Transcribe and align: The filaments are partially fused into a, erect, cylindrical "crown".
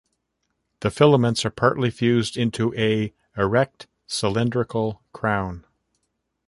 The 0.79 0.89
filaments 0.89 1.45
are 1.45 1.51
partially 1.51 1.91
fused 1.91 2.35
into 2.35 2.73
a, 2.73 3.13
erect, 3.37 3.85
cylindrical 4.07 5.03
"crown". 5.13 5.63